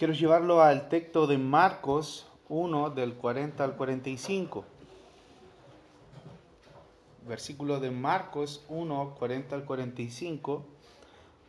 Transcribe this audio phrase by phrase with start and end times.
[0.00, 4.64] quiero llevarlo al texto de Marcos 1 del 40 al 45.
[7.28, 10.64] Versículo de Marcos 1, 40 al 45,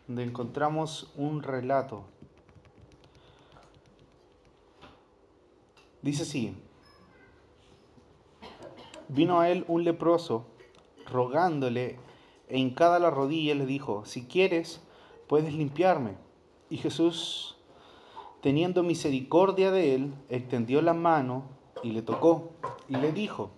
[0.05, 2.03] donde encontramos un relato.
[6.02, 6.54] Dice así,
[9.07, 10.45] vino a él un leproso,
[11.05, 11.99] rogándole,
[12.49, 14.81] e hincada la rodilla le dijo, si quieres,
[15.30, 16.17] puedes limpiarme.
[16.70, 17.50] Y Jesús,
[18.41, 21.44] teniendo misericordia de él, extendió la mano
[21.84, 22.52] y le tocó,
[22.90, 23.52] y le dijo,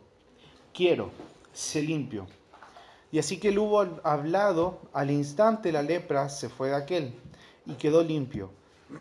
[0.73, 1.09] quiero,
[1.51, 2.27] sé limpio.
[3.11, 7.13] Y así que él hubo hablado, al instante la lepra se fue de aquel,
[7.65, 8.51] y quedó limpio.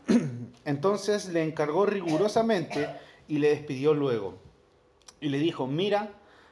[0.64, 2.88] Entonces le encargó rigurosamente,
[3.28, 4.34] y le despidió luego.
[5.20, 6.10] Y le dijo, mira,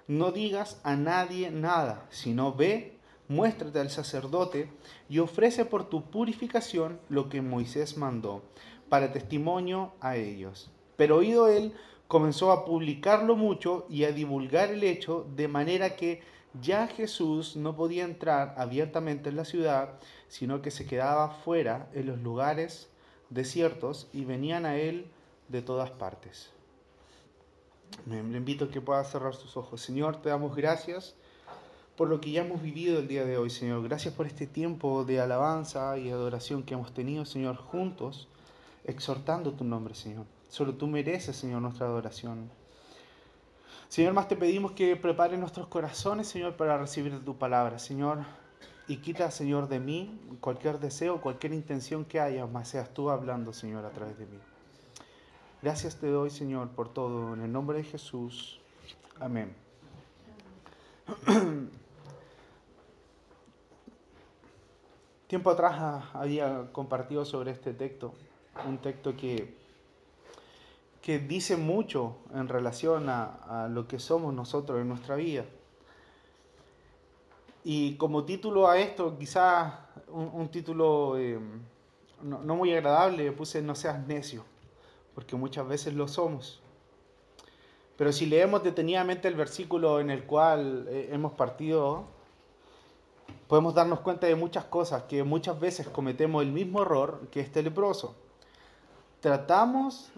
[0.08, 2.96] no digas a nadie nada, sino ve,
[3.28, 4.68] muéstrate al sacerdote
[5.08, 8.42] y ofrece por tu purificación lo que Moisés mandó,
[8.90, 10.70] para testimonio a ellos.
[10.96, 11.72] Pero oído él,
[12.08, 16.20] comenzó a publicarlo mucho y a divulgar el hecho, de manera que
[16.60, 22.06] ya Jesús no podía entrar abiertamente en la ciudad, sino que se quedaba fuera en
[22.06, 22.90] los lugares
[23.30, 25.06] desiertos y venían a él
[25.48, 26.50] de todas partes.
[28.08, 29.80] Le invito a que pueda cerrar sus ojos.
[29.80, 31.14] Señor, te damos gracias
[31.96, 33.82] por lo que ya hemos vivido el día de hoy, Señor.
[33.82, 38.28] Gracias por este tiempo de alabanza y adoración que hemos tenido, Señor, juntos,
[38.84, 40.26] exhortando tu nombre, Señor.
[40.48, 42.50] Solo tú mereces, Señor, nuestra adoración.
[43.88, 48.18] Señor, más te pedimos que prepare nuestros corazones, Señor, para recibir tu palabra, Señor.
[48.86, 53.52] Y quita, Señor, de mí cualquier deseo, cualquier intención que haya, más seas tú hablando,
[53.52, 54.38] Señor, a través de mí.
[55.62, 57.34] Gracias te doy, Señor, por todo.
[57.34, 58.60] En el nombre de Jesús.
[59.20, 59.54] Amén.
[65.26, 68.14] Tiempo atrás había compartido sobre este texto,
[68.66, 69.54] un texto que,
[71.02, 75.44] que dice mucho en relación a, lo que somos nosotros en nuestra vida.
[77.64, 79.74] Y como título a esto, quizás
[80.08, 81.38] un, título eh,
[82.22, 84.44] no, muy agradable, puse No seas necio
[85.14, 86.60] porque muchas veces lo somos.
[87.96, 92.04] Pero si leemos detenidamente el versículo en el cual eh, hemos partido,
[93.46, 97.62] podemos darnos cuenta de muchas cosas, que muchas veces cometemos el mismo error que este
[97.62, 98.14] leproso.
[99.20, 100.10] Tratamos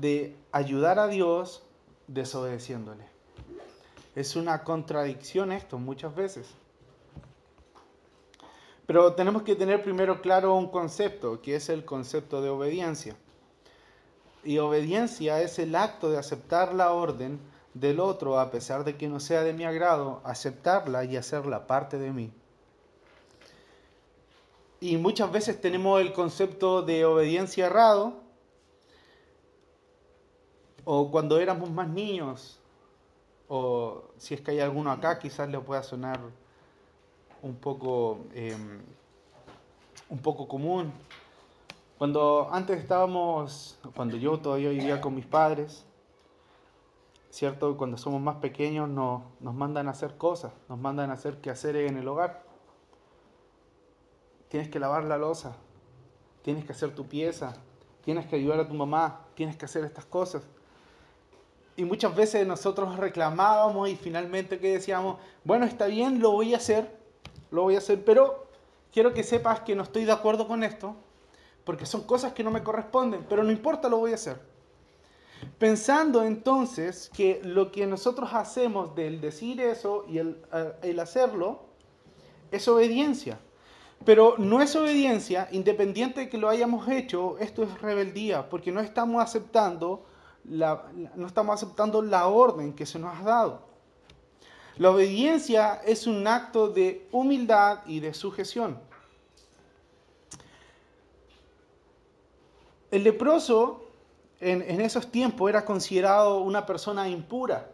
[0.00, 1.62] de ayudar a Dios
[2.08, 3.04] desobedeciéndole.
[4.16, 6.48] Es una contradicción esto muchas veces.
[8.86, 13.14] Pero tenemos que tener primero claro un concepto, que es el concepto de obediencia.
[14.42, 17.38] Y obediencia es el acto de aceptar la orden
[17.74, 21.98] del otro a pesar de que no sea de mi agrado, aceptarla y hacerla parte
[21.98, 22.32] de mí.
[24.80, 28.14] Y muchas veces tenemos el concepto de obediencia errado,
[30.90, 32.58] o cuando éramos más niños,
[33.46, 36.18] o si es que hay alguno acá, quizás le pueda sonar
[37.42, 38.80] un poco, em,
[40.08, 40.90] un poco común.
[41.98, 45.84] Cuando antes estábamos, cuando yo todavía vivía con mis padres,
[47.28, 47.76] ¿cierto?
[47.76, 51.90] Cuando somos más pequeños nos, nos mandan a hacer cosas, nos mandan a hacer quehaceres
[51.90, 52.44] en el hogar.
[54.48, 55.54] Tienes que lavar la losa,
[56.40, 57.56] tienes que hacer tu pieza,
[58.06, 60.48] tienes que ayudar a tu mamá, tienes que hacer estas cosas.
[61.78, 66.56] Y muchas veces nosotros reclamábamos y finalmente que decíamos, bueno, está bien, lo voy a
[66.56, 66.90] hacer,
[67.52, 68.48] lo voy a hacer, pero
[68.92, 70.96] quiero que sepas que no estoy de acuerdo con esto,
[71.62, 74.40] porque son cosas que no me corresponden, pero no importa, lo voy a hacer.
[75.60, 80.42] Pensando entonces que lo que nosotros hacemos del decir eso y el,
[80.82, 81.60] el hacerlo
[82.50, 83.38] es obediencia.
[84.04, 88.80] Pero no es obediencia, independiente de que lo hayamos hecho, esto es rebeldía, porque no
[88.80, 90.04] estamos aceptando
[90.50, 93.68] la, no estamos aceptando la orden que se nos ha dado.
[94.76, 98.78] La obediencia es un acto de humildad y de sujeción.
[102.90, 103.84] El leproso
[104.40, 107.72] en, esos tiempos era considerado una persona impura.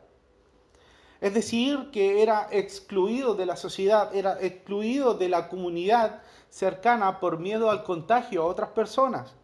[1.21, 7.38] Es decir, que era excluido de la sociedad, era excluido de la comunidad cercana por
[7.38, 9.35] miedo al contagio a otras personas.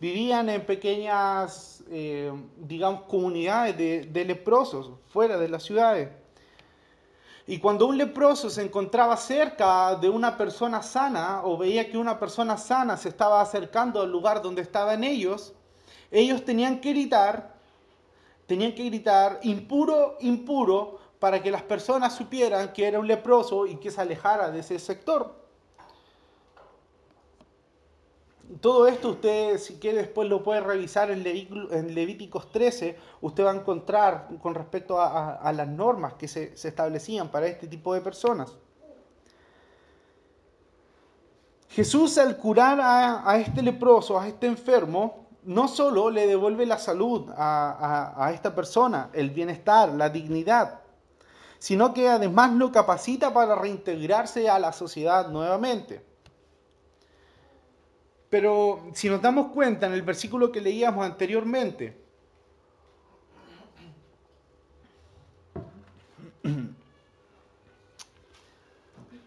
[0.00, 6.08] Vivían en pequeñas, eh, digamos, comunidades de leprosos fuera de las ciudades.
[7.50, 12.18] Y cuando un leproso se encontraba cerca de una persona sana o veía que una
[12.18, 15.54] persona sana se estaba acercando al lugar donde estaban ellos,
[16.10, 17.54] ellos tenían que gritar,
[18.46, 23.76] tenían que gritar impuro, impuro, para que las personas supieran que era un leproso y
[23.76, 25.47] que se alejara de ese sector.
[28.60, 32.96] Todo esto usted, si quiere, después lo puede revisar en, Levíticos 13.
[33.20, 37.92] Usted va a encontrar con respecto a, las normas que se, establecían para este tipo
[37.92, 38.56] de personas.
[41.68, 47.30] Jesús al curar a, este leproso, a este enfermo, no solo le devuelve la salud
[47.36, 50.80] a esta persona, el bienestar, la dignidad,
[51.58, 56.08] sino que además lo capacita para reintegrarse a la sociedad nuevamente.
[58.30, 61.96] Pero si nos damos cuenta en el versículo que leíamos anteriormente,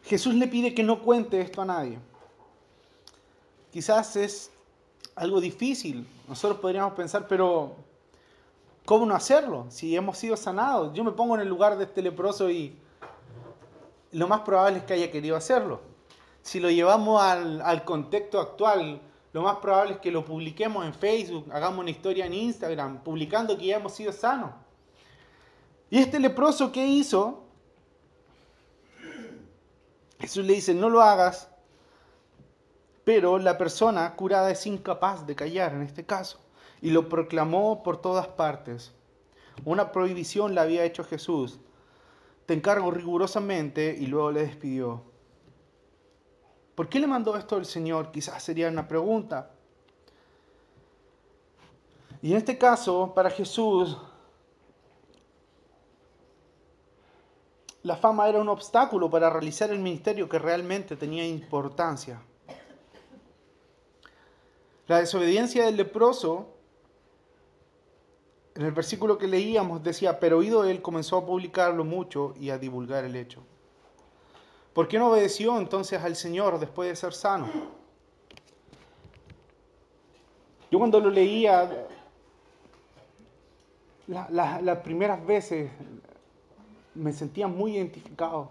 [0.03, 1.97] Jesús le pide que no cuente esto a nadie.
[3.71, 4.51] Quizás es
[5.15, 6.05] algo difícil.
[6.27, 7.75] Nosotros podríamos pensar, pero
[8.85, 9.65] ¿cómo no hacerlo?
[9.69, 10.93] Si hemos sido sanados.
[10.93, 12.75] Yo me pongo en el lugar de este leproso y
[14.11, 15.90] lo más probable es que haya querido hacerlo
[16.41, 19.01] si lo llevamos al, contexto actual,
[19.33, 23.57] lo más probable es que lo publiquemos en Facebook, hagamos una historia en Instagram, publicando
[23.57, 24.51] que ya hemos sido sanos.
[25.89, 27.43] Y este leproso, ¿qué hizo?
[30.19, 31.49] Jesús le dice, no lo hagas,
[33.03, 36.39] pero la persona curada es incapaz de callar en este caso,
[36.81, 38.93] y lo proclamó por todas partes.
[39.65, 41.59] Una prohibición la había hecho Jesús.
[42.45, 45.10] Te encargo rigurosamente y luego le despidió.
[46.75, 48.11] ¿Por qué le mandó esto el Señor?
[48.11, 49.51] Quizás sería una pregunta.
[52.21, 53.97] Y en este caso, para Jesús,
[57.83, 62.21] la fama era un obstáculo para realizar el ministerio que realmente tenía importancia.
[64.87, 66.47] La desobediencia del leproso,
[68.55, 72.57] en el versículo que leíamos decía, pero oído él comenzó a publicarlo mucho y a
[72.57, 73.41] divulgar el hecho.
[74.73, 77.47] ¿Por qué no obedeció entonces al Señor después de ser sano?
[80.71, 81.87] Yo cuando lo leía
[84.07, 85.69] las primeras veces
[86.95, 88.49] me sentía muy identificado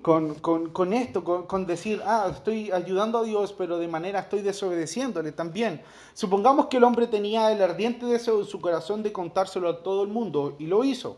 [0.00, 5.80] con, esto, con, decir, ah, estoy ayudando a Dios, pero de manera estoy desobedeciéndole también.
[6.12, 10.02] Supongamos que el hombre tenía el ardiente deseo en su corazón de contárselo a todo
[10.02, 11.16] el mundo y lo hizo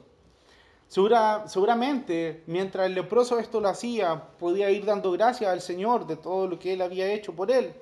[0.89, 6.47] seguramente, mientras el leproso esto lo hacía, podía ir dando gracias al Señor de todo
[6.47, 7.75] lo que Él había hecho por él.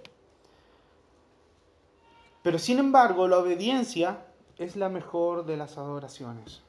[2.43, 4.27] Pero sin embargo, la obediencia
[4.59, 6.61] es la mejor de las adoraciones.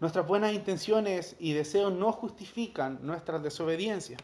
[0.00, 4.18] Nuestras buenas intenciones y deseos no justifican nuestra desobediencia.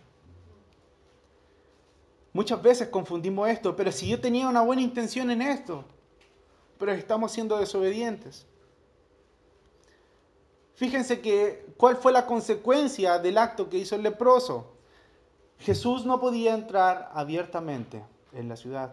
[2.33, 5.85] Muchas veces confundimos esto, pero si yo tenía una buena intención en esto,
[6.79, 8.47] pero estamos siendo desobedientes.
[10.83, 14.73] Fíjense que cuál fue la consecuencia del acto que hizo el leproso.
[15.61, 18.03] Jesús no podía entrar abiertamente
[18.33, 18.93] en la ciudad.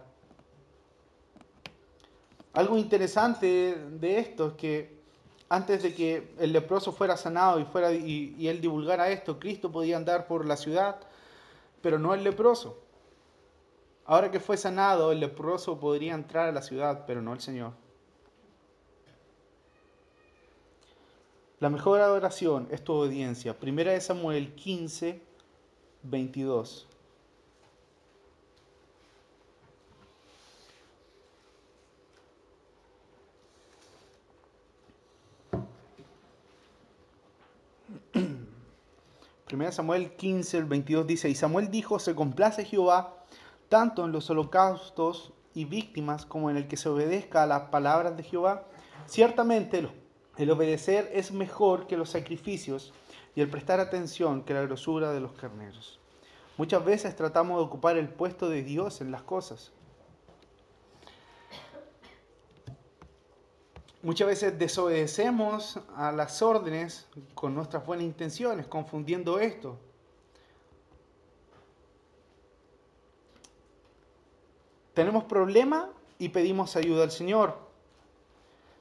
[2.52, 5.00] Algo interesante de esto es que
[5.48, 9.72] antes de que el leproso fuera sanado y, fuera, y, y él divulgara esto, Cristo
[9.72, 11.00] podía andar por la ciudad,
[11.82, 12.78] pero no el leproso.
[14.04, 17.72] Ahora que fue sanado, el leproso podría entrar a la ciudad, pero no el Señor.
[21.60, 23.58] La mejor adoración es tu obediencia.
[23.58, 25.20] Primera de Samuel 15,
[26.04, 26.88] 22.
[39.46, 43.16] Primera Samuel 15, el 22 dice, y Samuel dijo, se complace Jehová
[43.68, 48.16] tanto en los holocaustos y víctimas como en el que se obedezca a las palabras
[48.16, 48.64] de Jehová.
[49.04, 49.92] Ciertamente los
[50.36, 52.92] el obedecer es mejor que los sacrificios
[53.34, 55.98] y el prestar atención que la grosura de los carneros.
[56.56, 59.72] Muchas veces tratamos de ocupar el puesto de Dios en las cosas.
[64.02, 69.78] Muchas veces desobedecemos a las órdenes con nuestras buenas intenciones, confundiendo esto.
[74.94, 77.69] Tenemos problema y pedimos ayuda al Señor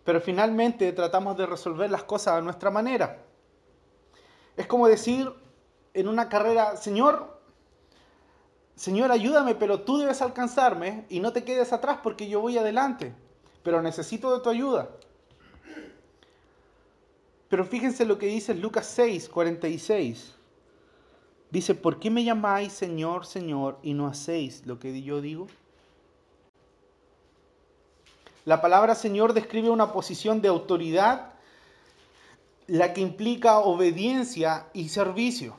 [0.10, 3.24] pero finalmente tratamos de resolver las cosas a nuestra manera.
[4.58, 5.32] Es como decir
[5.94, 7.40] en una carrera, Señor,
[8.76, 13.14] Señor, ayúdame, pero tú debes alcanzarme y no te quedes atrás porque yo voy adelante,
[13.62, 14.90] pero necesito de tu ayuda.
[17.48, 20.34] Pero fíjense lo que dice Lucas 6, 46.
[21.52, 25.46] Dice, ¿por qué me llamáis Señor, Señor y no hacéis lo que yo digo?
[28.46, 31.34] La palabra Señor describe una posición de autoridad,
[32.68, 35.56] la que implica obediencia y servicio.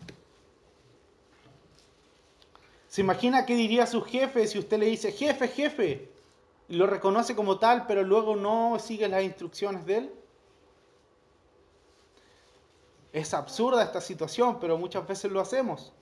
[2.88, 6.10] ¿Se imagina qué diría su jefe si usted le dice, jefe, jefe?
[6.68, 10.14] Y lo reconoce como tal, pero luego no sigue las instrucciones de él.
[13.12, 15.92] Es absurda esta situación, pero muchas veces lo hacemos.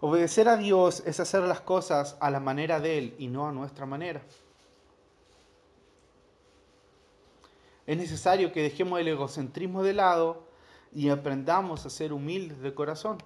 [0.00, 3.52] Obedecer a Dios es hacer las cosas a la manera de Él y no a
[3.52, 4.22] nuestra manera.
[7.84, 10.44] Es necesario que dejemos el egocentrismo de lado
[10.92, 13.18] y aprendamos a ser humildes de corazón.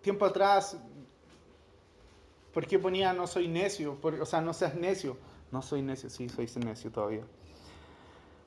[0.00, 0.76] Tiempo atrás,
[2.54, 3.98] ¿por qué ponía no soy necio?
[4.00, 5.18] o sea, no seas necio.
[5.50, 7.24] No soy necio, sí, soy necio todavía.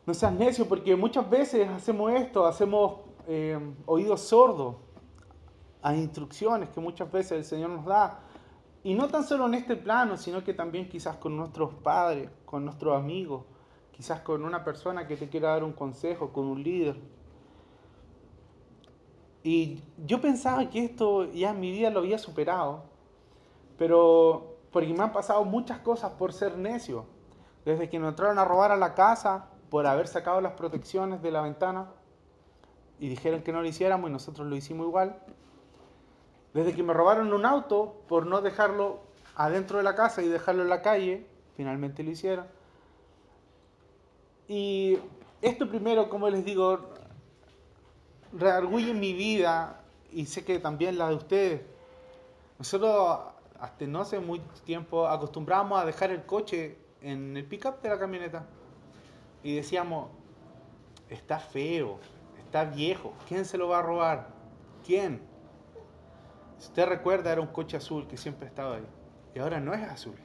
[0.10, 4.78] No seas necio porque muchas veces hacemos esto, hacemos eh, oídos sordos
[5.84, 8.22] a instrucciones que muchas veces el Señor nos da.
[8.82, 12.66] Y no tan solo en este plano, sino que también quizás con nuestros padres, con
[12.66, 13.44] nuestros amigos,
[13.92, 17.00] quizás con una persona que te quiera dar un consejo, con un líder.
[19.44, 22.86] Y yo pensaba que esto ya en mi vida lo había superado,
[23.78, 27.06] pero porque me han pasado muchas cosas por ser necio.
[27.63, 31.32] Desde que nos entraron a robar a la casa, por haber sacado las protecciones de
[31.32, 31.92] la ventana
[33.00, 35.20] y dijeron que no lo hiciéramos y nosotros lo hicimos igual.
[36.54, 39.02] Desde que me robaron un auto por no dejarlo
[39.36, 42.46] adentro de la casa y dejarlo en la calle, finalmente lo hicieron.
[44.48, 44.98] Y
[45.42, 46.80] esto primero, como les digo,
[48.34, 51.62] reargulle mi vida y sé que también la de ustedes.
[52.58, 53.20] Nosotros
[53.60, 58.00] hasta no hace mucho tiempo acostumbramos a dejar el coche en el pickup de la
[58.00, 58.46] camioneta
[59.43, 60.10] y decíamos,
[61.10, 62.00] está feo,
[62.39, 64.27] está viejo, ¿quién se lo va a robar?
[64.86, 65.22] ¿Quién?
[66.58, 68.88] Si usted recuerda, era un coche azul que siempre estaba ahí.
[69.34, 70.15] Y ahora no es azul.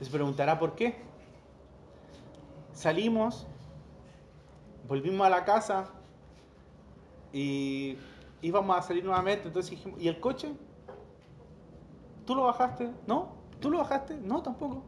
[0.00, 0.96] Se preguntará por qué.
[2.72, 3.46] Salimos,
[4.88, 5.90] volvimos a la casa
[7.32, 7.98] y
[8.40, 9.48] íbamos a salir nuevamente.
[9.48, 10.54] Entonces dijimos, ¿y el coche?
[12.24, 12.90] ¿Tú lo bajaste?
[13.06, 13.34] ¿No?
[13.60, 14.16] ¿Tú lo bajaste?
[14.16, 14.82] No, tampoco.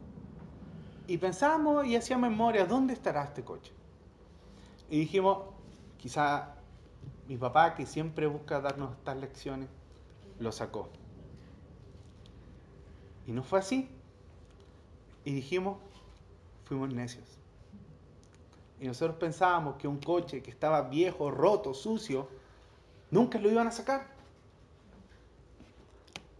[1.07, 3.71] Y pensamos y hacíamos memoria, ¿dónde estará este coche?
[4.89, 5.39] Y dijimos,
[5.97, 6.55] quizá
[7.27, 9.69] mi papá, que siempre busca darnos estas lecciones,
[10.39, 10.89] lo sacó.
[13.27, 13.89] Y no fue así.
[15.25, 15.77] Y dijimos,
[16.65, 17.25] fuimos necios.
[18.79, 22.27] Y nosotros pensábamos que un coche que estaba viejo, roto, sucio,
[23.11, 24.07] nunca lo iban a sacar.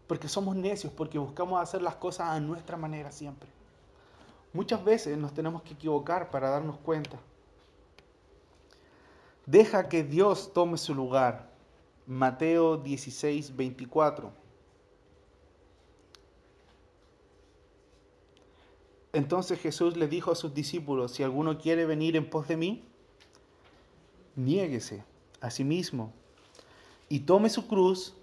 [0.07, 3.49] Porque somos necios, porque buscamos hacer las cosas a nuestra manera siempre.
[4.53, 7.19] Muchas veces nos tenemos que equivocar para darnos cuenta.
[9.45, 11.51] Deja que Dios tome su lugar.
[12.05, 14.31] Mateo 16, 24.
[19.13, 22.83] Entonces Jesús le dijo a sus discípulos, si alguno quiere venir en pos de mí,
[24.35, 25.03] niéguese
[25.39, 26.13] a sí mismo
[27.09, 28.15] y tome su cruz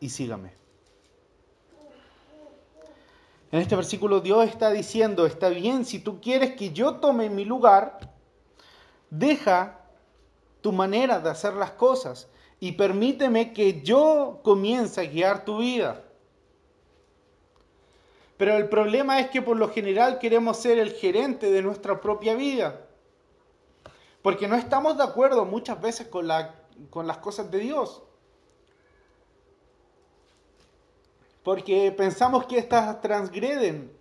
[0.00, 0.63] y sígame.
[3.54, 7.44] En este versículo Dios está diciendo, está bien, si tú quieres que yo tome mi
[7.44, 8.12] lugar,
[9.10, 9.78] deja
[10.60, 16.02] tu manera de hacer las cosas y permíteme que yo comience a guiar tu vida.
[18.38, 22.34] Pero el problema es que por lo general queremos ser el gerente de nuestra propia
[22.34, 22.80] vida.
[24.20, 26.26] Porque no estamos de acuerdo muchas veces con,
[26.90, 28.02] con las cosas de Dios.
[31.44, 33.92] Porque pensamos que estas transgreden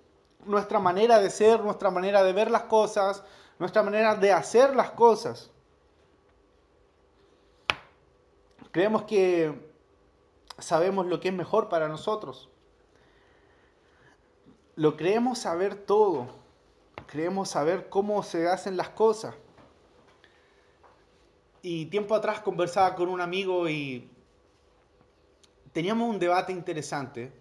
[0.46, 3.24] nuestra manera de ser, nuestra manera de ver las cosas,
[3.60, 5.52] nuestra manera de hacer las cosas.
[8.72, 9.54] Creemos que
[10.58, 12.50] sabemos lo que es mejor para nosotros.
[14.76, 16.28] Lo creemos saber todo.
[17.08, 19.36] Creemos saber cómo se hacen las cosas.
[21.62, 24.10] Y tiempo atrás conversaba con un amigo y
[25.74, 27.32] teníamos un debate interesante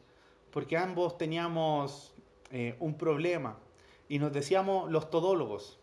[0.51, 2.13] porque ambos teníamos
[2.51, 3.59] eh, un problema
[4.09, 5.79] y nos decíamos los todólogos,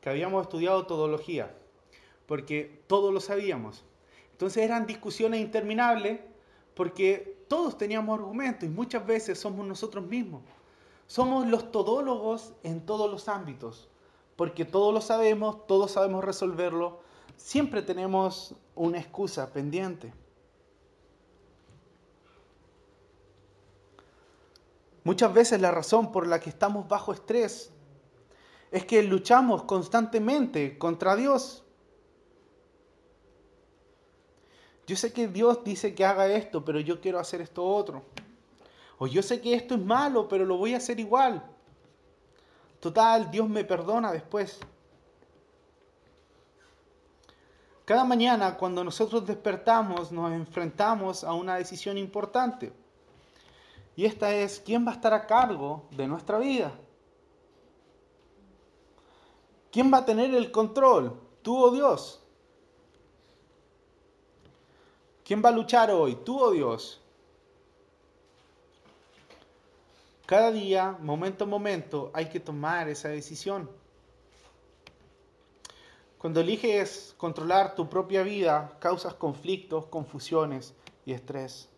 [0.00, 1.54] que habíamos estudiado todología,
[2.26, 3.84] porque todos lo sabíamos.
[4.32, 6.20] Entonces eran discusiones interminables
[6.74, 10.42] porque todos teníamos argumentos y muchas veces somos nosotros mismos.
[11.06, 13.88] Somos los todólogos en todos los ámbitos,
[14.34, 17.00] porque todos lo sabemos, todos sabemos resolverlo,
[17.36, 20.12] siempre tenemos una excusa pendiente.
[25.06, 27.70] Muchas veces la razón por la que estamos bajo estrés
[28.72, 31.64] es que luchamos constantemente contra Dios.
[34.84, 38.02] Yo sé que Dios dice que haga esto, pero yo quiero hacer esto otro.
[38.98, 41.40] O yo sé que esto es malo, pero lo voy a hacer igual.
[42.80, 44.58] Total, Dios me perdona después.
[47.84, 52.72] Cada mañana cuando nosotros despertamos nos enfrentamos a una decisión importante.
[53.96, 56.70] Y esta es, ¿quién va a estar a cargo de nuestra vida?
[59.72, 61.18] ¿Quién va a tener el control?
[61.40, 62.22] ¿Tú o Dios?
[65.24, 66.14] ¿Quién va a luchar hoy?
[66.16, 67.00] ¿Tú o Dios?
[70.26, 73.70] Cada día, momento a momento, hay que tomar esa decisión.
[76.18, 80.74] Cuando eliges controlar tu propia vida, causas conflictos, confusiones
[81.04, 81.68] y estrés.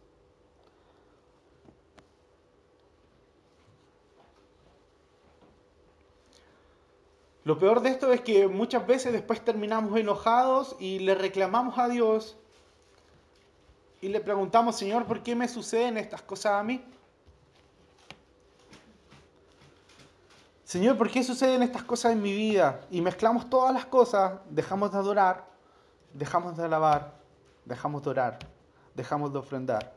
[7.49, 11.89] Lo peor de esto es que muchas veces después terminamos enojados y le reclamamos a
[11.89, 12.37] Dios
[14.03, 16.85] y le preguntamos, Señor, ¿por qué me suceden estas cosas a mí?
[20.63, 22.83] Señor, ¿por qué suceden estas cosas en mi vida?
[22.91, 25.47] Y mezclamos todas las cosas, dejamos de adorar,
[26.13, 27.15] dejamos de alabar,
[27.65, 28.39] dejamos de orar,
[28.95, 29.95] dejamos de ofrendar,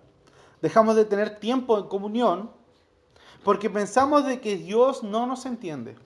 [0.61, 2.49] dejamos de tener tiempo en comunión
[3.43, 5.97] porque pensamos de que Dios no nos entiende.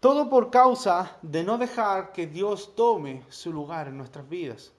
[0.00, 4.72] Todo por causa de no dejar que Dios tome su lugar en nuestras vidas.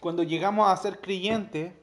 [0.00, 1.74] Cuando llegamos a ser creyentes,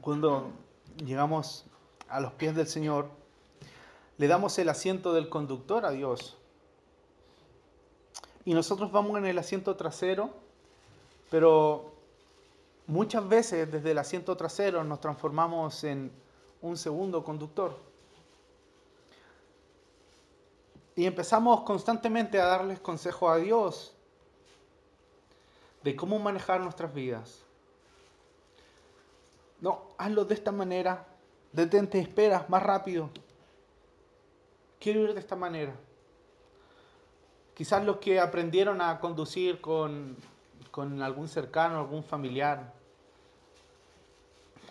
[0.00, 0.50] cuando
[0.96, 1.64] llegamos
[2.08, 3.08] a los pies del Señor,
[4.18, 6.36] le damos el asiento del conductor a Dios.
[8.44, 10.30] Y nosotros vamos en el asiento trasero,
[11.30, 11.91] pero
[12.92, 16.12] muchas veces desde el asiento trasero nos transformamos en
[16.60, 17.74] un segundo conductor.
[20.94, 23.94] Y empezamos constantemente a darles consejo a Dios
[25.82, 27.40] de cómo manejar nuestras vidas.
[29.62, 31.06] No, hazlo de esta manera.
[31.50, 33.08] Detente, espera, más rápido.
[34.78, 35.72] Quiero ir de esta manera.
[37.54, 40.14] Quizás los que aprendieron a conducir con,
[40.70, 42.81] con algún cercano, algún familiar,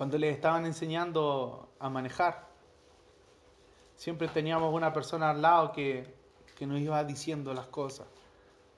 [0.02, 2.48] cuando les estaban enseñando a manejar,
[3.96, 6.12] siempre teníamos una persona al lado que,
[6.58, 8.08] que nos iba diciendo las cosas.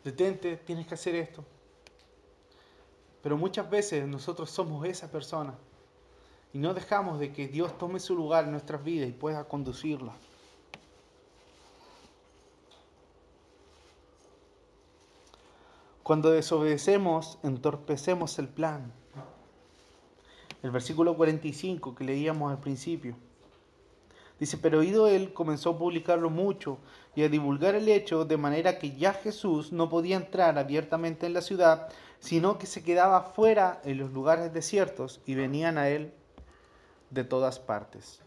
[0.03, 1.45] Detente, tienes que hacer esto.
[3.21, 5.53] Pero muchas veces nosotros somos esa persona
[6.51, 10.11] y no dejamos de que Dios tome su lugar en nuestras vidas y pueda conducirla.
[16.03, 19.02] Cuando desobedecemos, entorpecemos el plan.
[20.63, 23.15] El versículo 45 que leíamos al principio.
[24.39, 26.77] Dice, pero oído él comenzó a publicarlo mucho
[27.15, 31.33] y a divulgar el hecho de manera que ya Jesús no podía entrar abiertamente en
[31.33, 36.13] la ciudad, sino que se quedaba fuera en los lugares desiertos y venían a él
[37.09, 38.21] de todas partes.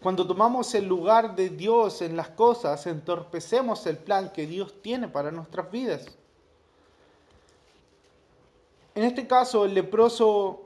[0.00, 5.08] Cuando tomamos el lugar de Dios en las cosas, entorpecemos el plan que Dios tiene
[5.08, 6.06] para nuestras vidas.
[8.96, 10.62] En este caso, el leproso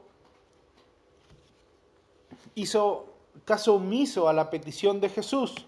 [2.54, 3.06] hizo
[3.44, 5.66] caso omiso a la petición de Jesús,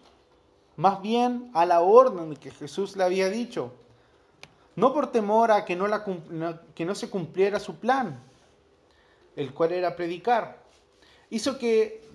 [0.76, 3.72] más bien a la orden que Jesús le había dicho,
[4.76, 8.22] no por temor a que no, se cumpliera su plan,
[9.34, 10.62] el cual era predicar.
[11.30, 12.06] Hizo que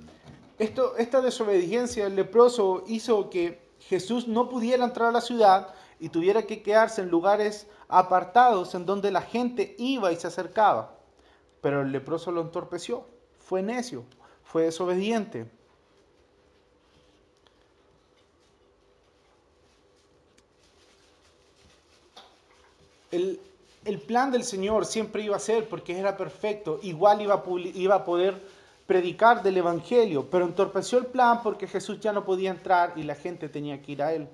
[0.60, 6.44] esta desobediencia del leproso hizo que Jesús no pudiera entrar a la ciudad y tuviera
[6.44, 10.96] que quedarse en lugares apartados en donde la gente iba y se acercaba.
[11.62, 13.06] Pero el leproso lo entorpeció,
[13.40, 14.04] fue necio,
[14.44, 15.48] fue desobediente.
[23.12, 23.40] El,
[24.06, 28.42] plan del Señor siempre iba a ser, porque era perfecto, igual iba a, poder
[28.86, 33.16] predicar del Evangelio, pero entorpeció el plan porque Jesús ya no podía entrar y la
[33.16, 34.28] gente tenía que ir a Él.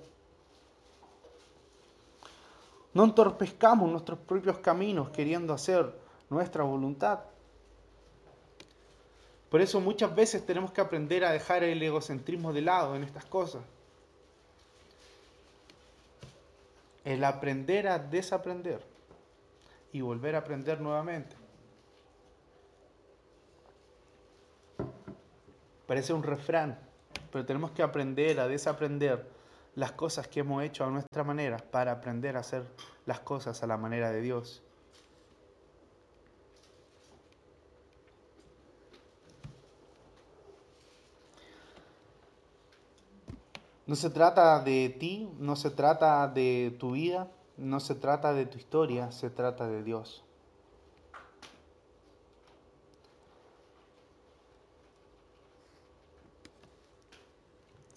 [2.93, 5.93] No entorpezcamos nuestros propios caminos queriendo hacer
[6.29, 7.19] nuestra voluntad.
[9.49, 13.25] Por eso muchas veces tenemos que aprender a dejar el egocentrismo de lado en estas
[13.25, 13.61] cosas.
[17.03, 18.81] El aprender a desaprender
[19.91, 21.35] y volver a aprender nuevamente.
[25.85, 26.79] Parece un refrán,
[27.31, 29.32] pero tenemos que aprender a desaprender
[29.75, 32.65] las cosas que hemos hecho a nuestra manera para aprender a hacer
[33.05, 34.61] las cosas a la manera de Dios.
[43.85, 48.45] No se trata de ti, no se trata de tu vida, no se trata de
[48.45, 50.22] tu historia, se trata de Dios.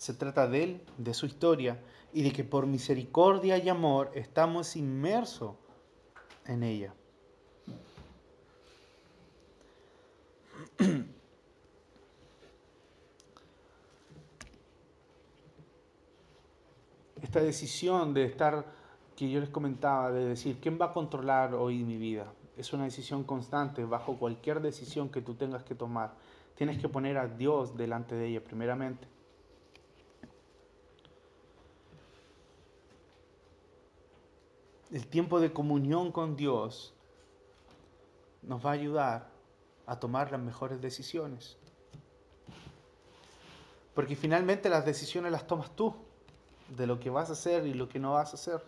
[0.07, 1.81] Se trata de Él, de su historia,
[2.12, 5.57] y de que por misericordia y amor estamos inmersos
[6.45, 6.95] en ella.
[17.21, 18.64] Esta decisión de estar,
[19.16, 22.33] que yo les comentaba, de decir, ¿quién va a controlar hoy mi vida?
[22.57, 26.14] Es una decisión constante bajo cualquier decisión que tú tengas que tomar.
[26.55, 29.09] Tienes que poner a Dios delante de ella primeramente.
[34.92, 36.92] El tiempo de comunión con Dios
[38.42, 39.31] nos va a ayudar
[39.87, 41.57] a tomar las mejores decisiones.
[43.94, 45.96] Porque finalmente las decisiones las tomas tú,
[46.68, 48.62] de lo que vas a hacer y lo que no vas a hacer.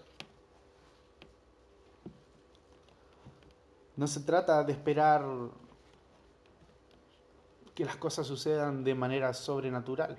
[3.95, 5.27] No se trata de esperar
[7.75, 10.19] que las cosas sucedan de manera sobrenatural.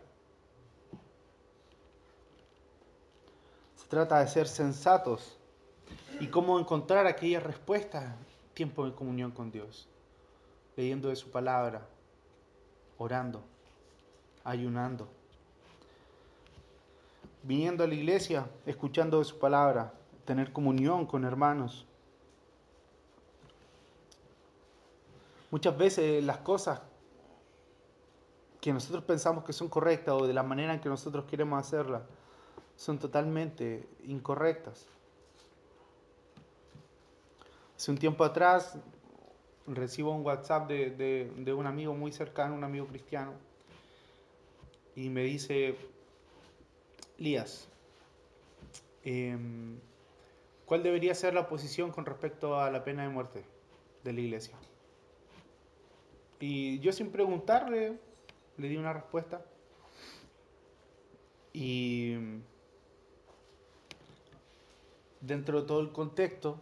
[3.77, 5.38] Se trata de ser sensatos
[6.19, 8.15] y cómo encontrar aquellas respuestas
[8.53, 9.87] tiempo de comunión con Dios
[10.79, 11.85] leyendo de su palabra,
[12.97, 13.43] orando,
[14.45, 15.09] ayunando,
[17.43, 21.85] viniendo a la iglesia, escuchando de su palabra, tener comunión con hermanos.
[25.51, 26.81] Muchas veces las cosas
[28.61, 32.03] que nosotros pensamos que son correctas o de la manera en que nosotros queremos hacerlas
[32.77, 34.87] son totalmente incorrectas.
[37.79, 38.77] Hace un tiempo atrás
[39.65, 43.31] recibo un WhatsApp de, un amigo muy cercano, un amigo cristiano,
[44.97, 45.77] y me dice,
[47.17, 47.69] Lías,
[49.05, 49.79] em,
[50.65, 53.45] ¿cuál debería ser la posición con respecto a la pena de muerte
[54.03, 54.57] de la iglesia?
[56.41, 57.97] Y yo sin preguntarle,
[58.57, 59.41] le di una respuesta.
[61.53, 62.41] Y
[65.21, 66.59] dentro de todo el contexto,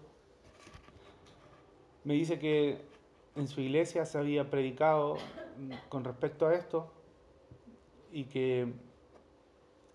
[2.08, 2.78] me dice que
[3.36, 5.18] en su iglesia se había predicado
[5.90, 6.90] con respecto a esto
[8.14, 8.72] y que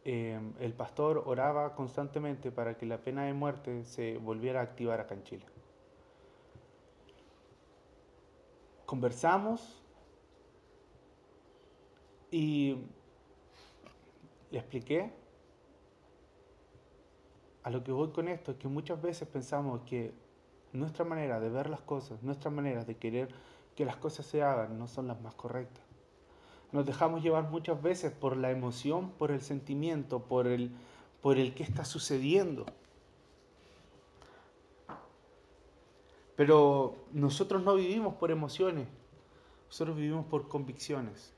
[0.04, 5.00] eh, el pastor oraba constantemente para que la pena de muerte se volviera a activar
[5.00, 5.46] acá en Chile.
[8.84, 9.82] Conversamos
[12.30, 12.76] y
[14.50, 15.10] le expliqué
[17.62, 20.12] a lo que voy con esto es que muchas veces pensamos que
[20.72, 23.28] nuestra manera de ver las cosas, nuestra manera de querer
[23.76, 25.84] que las cosas se hagan no son las más correctas.
[26.72, 30.70] Nos dejamos llevar muchas veces por la emoción, por el sentimiento, por el,
[31.20, 32.64] por el que está sucediendo.
[36.34, 38.88] Pero nosotros no vivimos por emociones,
[39.66, 41.34] nosotros vivimos por convicciones.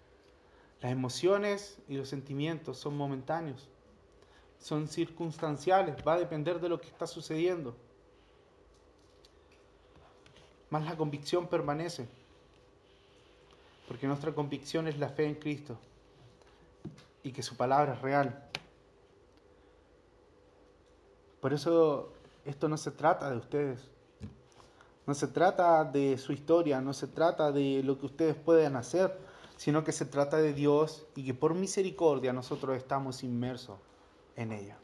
[0.80, 3.68] Las emociones y los sentimientos son momentáneos,
[4.58, 7.74] son circunstanciales, va a depender de lo que está sucediendo
[10.74, 12.08] más la convicción permanece.
[13.86, 15.78] Porque nuestra convicción es la fe en Cristo
[17.22, 18.50] y que su palabra es real.
[21.40, 22.12] Por eso
[22.44, 23.88] esto no se trata de ustedes.
[25.06, 29.16] No se trata de su historia, no se trata de lo que ustedes puedan hacer,
[29.56, 33.78] sino que se trata de Dios y que por misericordia nosotros estamos inmersos
[34.34, 34.76] en ella.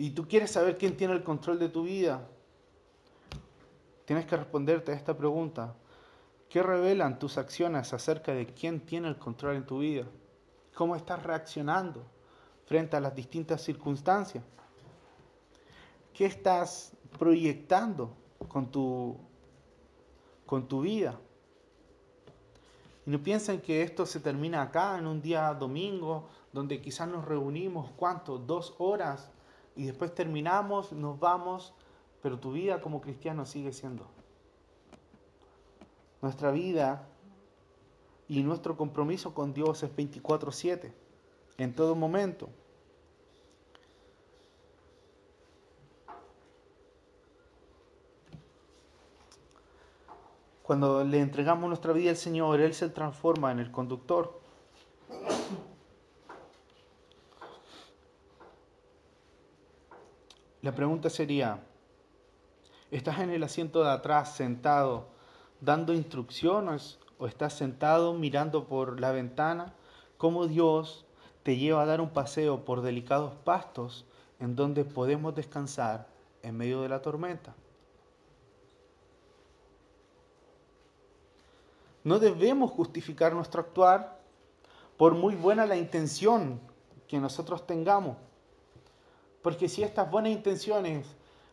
[0.00, 2.26] Y tú quieres saber quién tiene el control de tu vida,
[4.06, 5.74] tienes que responderte a esta pregunta.
[6.48, 10.06] ¿Qué revelan tus acciones acerca de quién tiene el control en tu vida?
[10.74, 12.02] ¿Cómo estás reaccionando
[12.64, 14.42] frente a las distintas circunstancias?
[16.14, 18.16] ¿Qué estás proyectando
[18.48, 19.18] con tu,
[20.46, 21.20] con tu vida?
[23.04, 27.26] Y no piensen que esto se termina acá en un día domingo, donde quizás nos
[27.26, 28.38] reunimos, ¿cuánto?
[28.38, 29.30] Dos horas
[29.80, 31.72] y después terminamos, nos vamos,
[32.20, 34.04] pero tu vida como cristiano sigue siendo.
[36.20, 37.08] Nuestra vida
[38.28, 40.92] y nuestro compromiso con Dios es 24/7,
[41.56, 42.50] en todo momento.
[50.62, 54.39] Cuando le entregamos nuestra vida al Señor, Él se transforma en el conductor.
[60.62, 61.60] La pregunta sería,
[62.90, 65.08] ¿estás en el asiento de atrás sentado
[65.60, 69.72] dando instrucciones o estás sentado mirando por la ventana
[70.18, 71.06] cómo Dios
[71.42, 74.04] te lleva a dar un paseo por delicados pastos
[74.38, 76.08] en donde podemos descansar
[76.42, 77.54] en medio de la tormenta.
[82.04, 84.20] No debemos justificar nuestro actuar
[84.98, 86.60] por muy buena la intención
[87.08, 88.16] que nosotros tengamos.
[89.42, 91.06] Porque si estas buenas intenciones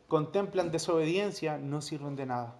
[0.08, 2.60] contemplan desobediencia, no sirven de nada.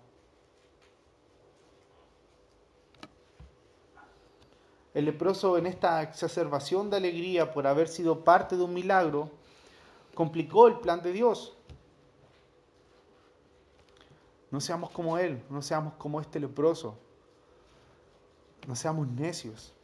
[4.94, 9.30] El leproso en esta exacerbación de alegría por haber sido parte de un milagro,
[10.16, 11.56] complicó el plan de Dios.
[14.50, 16.98] No seamos como Él, no seamos como este leproso,
[18.66, 19.77] no seamos necios.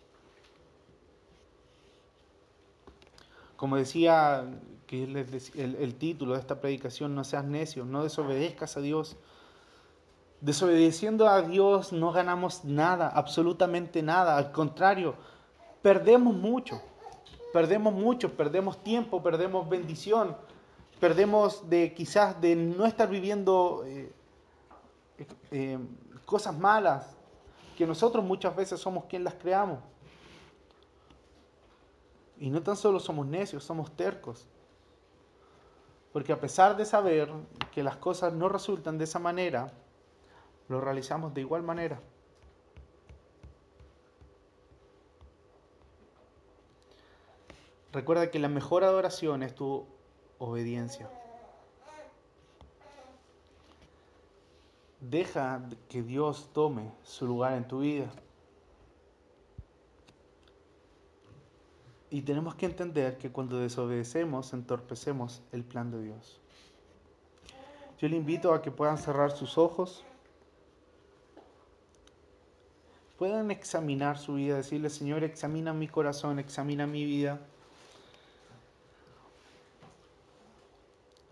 [3.64, 4.44] Como decía
[4.88, 9.16] que el, el, título de esta predicación, no seas necio, no desobedezcas a Dios.
[10.42, 14.36] Desobedeciendo a Dios no ganamos nada, absolutamente nada.
[14.36, 15.16] Al contrario,
[15.82, 16.82] perdemos mucho.
[17.54, 20.36] Perdemos mucho, perdemos tiempo, perdemos bendición,
[21.00, 24.12] perdemos de quizás de no estar viviendo eh,
[25.52, 25.80] eh,
[26.26, 27.16] cosas malas,
[27.78, 29.80] que nosotros muchas veces somos quien las creamos.
[32.44, 34.46] Y no tan solo somos necios, somos tercos.
[36.12, 37.32] Porque a pesar de saber
[37.72, 39.72] que las cosas no resultan de esa manera,
[40.68, 42.02] lo realizamos de igual manera.
[47.94, 49.86] Recuerda que la mejor adoración es tu
[50.38, 51.10] obediencia.
[55.00, 58.12] Deja que Dios tome su lugar en tu vida.
[62.14, 66.40] Y tenemos que entender que cuando desobedecemos, entorpecemos el plan de Dios.
[67.98, 70.04] Yo le invito a que puedan cerrar sus ojos,
[73.18, 77.40] puedan examinar su vida, decirle, Señor, examina mi corazón, examina mi vida.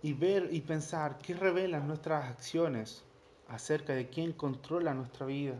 [0.02, 3.04] Y ver y pensar qué revelan nuestras acciones
[3.50, 5.58] acerca de quién controla nuestra vida.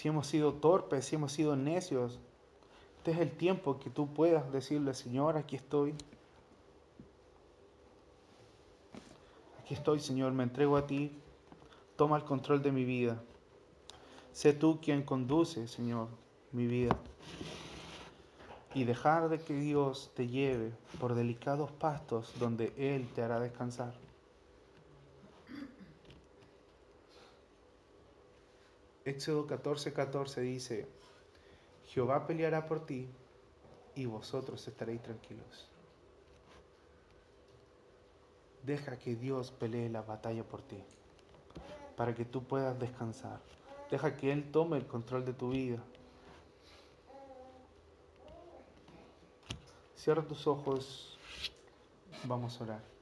[0.00, 2.18] Si hemos sido torpes, si hemos sido necios,
[2.96, 5.94] este es el tiempo que tú puedas decirle, Señor, aquí estoy.
[9.58, 11.12] Aquí estoy, Señor, me entrego a ti.
[11.96, 13.22] Toma el control de mi vida.
[14.32, 16.08] Sé tú quien conduce, Señor,
[16.50, 16.96] mi vida.
[18.72, 23.92] Y dejar de que Dios te lleve por delicados pastos donde Él te hará descansar.
[29.10, 30.86] Éxodo 14, 14 dice,
[31.86, 33.08] Jehová peleará por ti
[33.96, 35.68] y vosotros estaréis tranquilos.
[38.62, 40.80] Deja que Dios pelee la batalla por ti,
[41.96, 43.40] para que tú puedas descansar.
[43.90, 45.82] Deja que Él tome el control de tu vida.
[49.96, 51.18] Cierra tus ojos,
[52.24, 52.99] vamos a orar.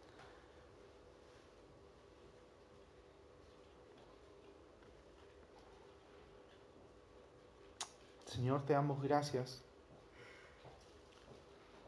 [8.38, 9.61] Señor, te damos gracias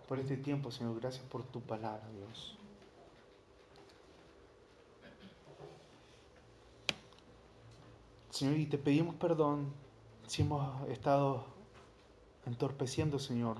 [0.08, 0.98] por este tiempo, Señor.
[0.98, 2.58] Gracias por tu palabra, Dios.
[8.30, 9.72] Señor, y te pedimos perdón
[10.26, 11.44] si hemos estado
[12.46, 13.58] entorpeciendo, Señor,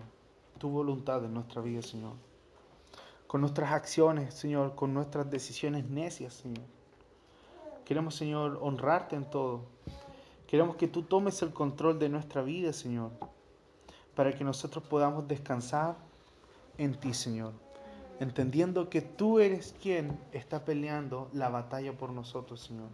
[0.59, 2.15] tu voluntad en nuestra vida, Señor.
[3.29, 6.65] Con nuestras acciones, Señor, con nuestras decisiones necias, Señor.
[7.85, 9.61] Queremos, Señor, honrarte en todo.
[10.51, 13.13] Queremos que tú tomes el control de nuestra vida, Señor,
[14.17, 15.95] para que nosotros podamos descansar
[16.77, 17.53] en ti, Señor,
[18.19, 22.89] entendiendo que tú eres quien está peleando la batalla por nosotros, Señor,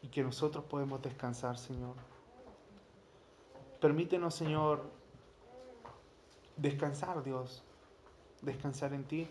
[0.00, 1.96] y que nosotros podemos descansar, Señor.
[3.80, 4.84] Permítenos, Señor,
[6.56, 7.64] descansar, Dios,
[8.42, 9.26] descansar en ti.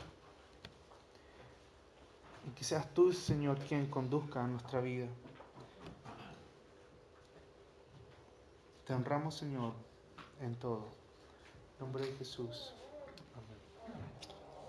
[2.46, 5.08] Y que seas tú, Señor, quien conduzca nuestra vida.
[8.90, 9.74] Te honramos, Señor,
[10.42, 10.88] en todo.
[11.78, 12.74] En nombre de Jesús.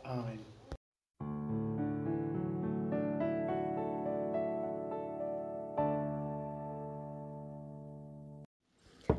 [0.04, 0.36] Amén.
[0.36, 0.40] Amén.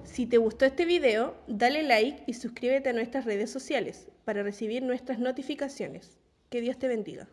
[0.04, 4.84] Si te gustó este video, dale like y suscríbete a nuestras redes sociales para recibir
[4.84, 6.20] nuestras notificaciones.
[6.52, 7.28] Que Dios te bendiga.